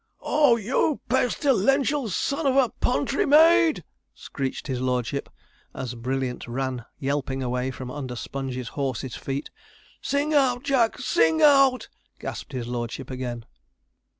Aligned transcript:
'Oh, 0.23 0.55
you 0.55 0.99
pestilential 1.09 2.09
son 2.09 2.47
of 2.47 2.55
a 2.55 2.69
pontry 2.81 3.23
maid!' 3.27 3.83
screeched 4.15 4.65
his 4.65 4.81
lordship, 4.81 5.29
as 5.75 5.93
Brilliant 5.93 6.47
ran 6.47 6.85
yelping 6.97 7.43
away 7.43 7.69
from 7.69 7.91
under 7.91 8.15
Sponge's 8.15 8.69
horse's 8.69 9.15
feet. 9.15 9.51
'Sing 10.01 10.33
out, 10.33 10.63
Jack! 10.63 10.97
sing 10.97 11.43
out!' 11.43 11.87
gasped 12.17 12.51
his 12.51 12.65
lordship 12.65 13.11
again. 13.11 13.45